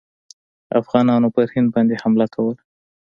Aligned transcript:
افغانانو 0.79 1.27
پر 1.35 1.45
هند 1.53 1.67
باندي 1.73 1.95
حمله 2.01 2.25
کوله. 2.35 2.61